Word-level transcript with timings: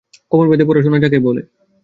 কোমর 0.31 0.47
বেঁধে 0.49 0.65
পড়াশোনা 0.67 0.97
যাকে 1.03 1.17
বলে! 1.19 1.41